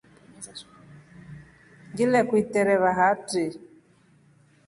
Ngilekuvetia 1.91 2.87
hatri. 2.99 3.45